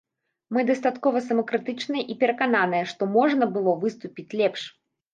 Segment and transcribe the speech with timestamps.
[0.55, 4.71] Мы дастаткова самакрытычныя і перакананыя, што можна было выступіць лепш.